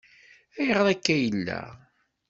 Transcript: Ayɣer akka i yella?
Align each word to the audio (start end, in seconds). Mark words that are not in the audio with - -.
Ayɣer 0.59 0.85
akka 0.93 1.13
i 1.15 1.21
yella? 1.21 1.61